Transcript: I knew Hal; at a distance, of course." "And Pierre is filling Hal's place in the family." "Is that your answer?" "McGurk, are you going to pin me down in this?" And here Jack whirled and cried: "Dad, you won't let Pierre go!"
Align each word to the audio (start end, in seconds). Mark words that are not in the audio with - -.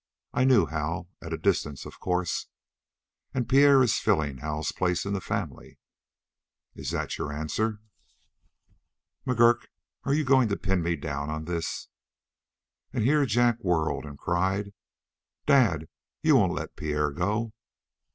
I 0.33 0.45
knew 0.45 0.65
Hal; 0.65 1.09
at 1.21 1.31
a 1.31 1.37
distance, 1.37 1.85
of 1.85 1.99
course." 1.99 2.47
"And 3.35 3.47
Pierre 3.47 3.83
is 3.83 3.99
filling 3.99 4.39
Hal's 4.39 4.71
place 4.71 5.05
in 5.05 5.13
the 5.13 5.21
family." 5.21 5.77
"Is 6.73 6.89
that 6.89 7.19
your 7.19 7.31
answer?" 7.31 7.81
"McGurk, 9.27 9.67
are 10.03 10.15
you 10.15 10.23
going 10.23 10.49
to 10.49 10.57
pin 10.57 10.81
me 10.81 10.95
down 10.95 11.29
in 11.29 11.45
this?" 11.45 11.87
And 12.91 13.03
here 13.03 13.27
Jack 13.27 13.59
whirled 13.59 14.05
and 14.05 14.17
cried: 14.17 14.73
"Dad, 15.45 15.87
you 16.23 16.35
won't 16.35 16.53
let 16.53 16.75
Pierre 16.75 17.11
go!" 17.11 17.53